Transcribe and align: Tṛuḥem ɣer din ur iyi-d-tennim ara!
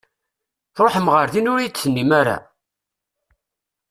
Tṛuḥem 0.75 1.07
ɣer 1.13 1.25
din 1.33 1.51
ur 1.51 1.59
iyi-d-tennim 1.61 2.11
ara! 2.19 2.37